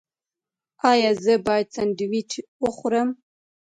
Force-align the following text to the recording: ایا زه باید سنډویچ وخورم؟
ایا 0.91 1.11
زه 1.23 1.33
باید 1.45 1.67
سنډویچ 1.75 2.31
وخورم؟ 2.63 3.09